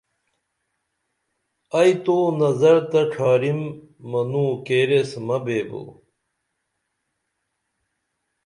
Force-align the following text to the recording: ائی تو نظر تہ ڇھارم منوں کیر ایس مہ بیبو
ائی 1.77 1.93
تو 2.03 2.17
نظر 2.41 2.75
تہ 2.89 3.01
ڇھارم 3.11 3.61
منوں 4.09 4.51
کیر 4.65 4.89
ایس 4.95 5.11
مہ 5.27 5.37
بیبو 5.45 5.83